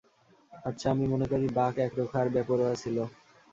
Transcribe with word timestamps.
আচ্ছা, 0.63 0.87
আমি 0.93 1.05
মনে 1.07 1.25
করি 1.31 1.45
বাক 1.57 1.75
একরোখা 1.85 2.17
আর 2.21 2.27
বেপরোয়া 2.35 2.73
ছিল। 2.75 2.97